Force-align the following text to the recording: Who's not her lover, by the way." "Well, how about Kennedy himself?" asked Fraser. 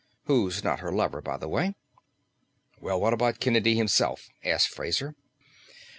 Who's 0.23 0.63
not 0.63 0.79
her 0.79 0.91
lover, 0.91 1.21
by 1.21 1.37
the 1.37 1.47
way." 1.47 1.75
"Well, 2.79 2.99
how 3.01 3.07
about 3.09 3.39
Kennedy 3.39 3.75
himself?" 3.75 4.29
asked 4.43 4.69
Fraser. 4.69 5.13